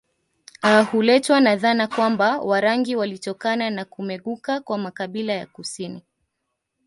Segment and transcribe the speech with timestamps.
[0.91, 6.03] Huletwa na dhana kwamba Warangi walitokana na kumeguka kwa makabila ya kusini